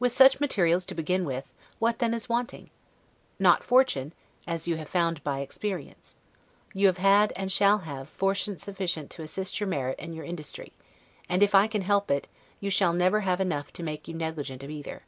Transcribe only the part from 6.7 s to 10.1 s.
You have had, and shall have, fortune sufficient to assist your merit